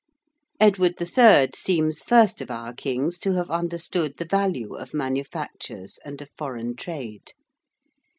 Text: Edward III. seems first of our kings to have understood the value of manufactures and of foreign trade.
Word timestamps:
Edward 0.59 0.99
III. 0.99 1.49
seems 1.53 2.01
first 2.01 2.41
of 2.41 2.49
our 2.49 2.73
kings 2.73 3.19
to 3.19 3.33
have 3.33 3.51
understood 3.51 4.17
the 4.17 4.25
value 4.25 4.73
of 4.73 4.95
manufactures 4.95 5.99
and 6.03 6.19
of 6.23 6.29
foreign 6.39 6.75
trade. 6.75 7.33